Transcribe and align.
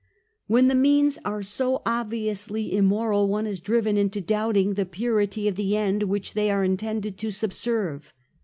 When 0.47 0.67
the 0.67 0.73
means 0.73 1.19
are 1.23 1.43
so 1.43 1.83
obviously 1.85 2.75
immoral, 2.75 3.27
one 3.27 3.45
is 3.45 3.59
driven 3.59 3.97
into 3.97 4.19
doubting 4.19 4.71
the 4.73 4.83
purity 4.87 5.47
of 5.47 5.53
the 5.57 5.77
end 5.77 6.01
which 6.01 6.33
they 6.33 6.49
are 6.49 6.63
intended 6.63 7.19
to 7.19 7.29
subserve. 7.29 8.11